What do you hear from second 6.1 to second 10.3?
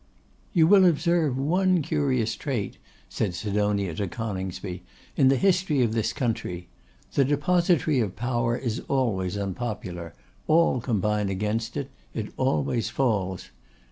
country: the depository of power is always unpopular;